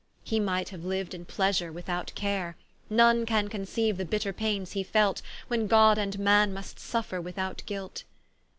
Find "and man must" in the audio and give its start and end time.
5.99-6.79